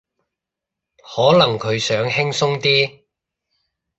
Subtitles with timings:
[1.13, 3.03] 可能佢想輕鬆啲